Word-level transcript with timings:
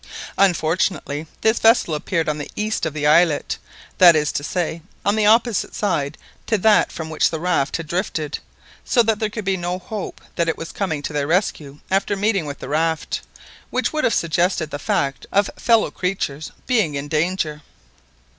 Unfortunately 0.39 1.27
this 1.41 1.59
vessel 1.59 1.93
appeared 1.93 2.27
on 2.27 2.39
the 2.39 2.49
east 2.55 2.87
of 2.87 2.93
the 2.95 3.05
islet, 3.05 3.59
that 3.99 4.15
is 4.15 4.31
to 4.31 4.43
say, 4.43 4.81
on 5.05 5.15
the 5.15 5.27
opposite 5.27 5.75
side 5.75 6.17
to 6.47 6.57
that 6.57 6.91
from 6.91 7.11
which 7.11 7.29
the 7.29 7.39
raft 7.39 7.77
had 7.77 7.85
drifted, 7.85 8.39
so 8.83 9.03
that 9.03 9.19
there 9.19 9.29
could 9.29 9.45
be 9.45 9.57
no 9.57 9.77
hope 9.77 10.19
that 10.37 10.49
it 10.49 10.57
was 10.57 10.71
coming 10.71 11.03
to 11.03 11.13
their 11.13 11.27
rescue 11.27 11.81
after 11.91 12.15
meeting 12.15 12.47
with 12.47 12.57
the 12.57 12.67
raft, 12.69 13.21
which 13.69 13.93
would 13.93 14.03
have 14.03 14.15
suggested 14.15 14.71
the 14.71 14.79
fact 14.79 15.27
of 15.31 15.51
fellow 15.57 15.91
creatures 15.91 16.51
being 16.65 16.95
in 16.95 17.07
danger. 17.07 17.61